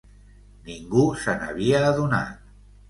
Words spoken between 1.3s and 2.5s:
n'havia adonat.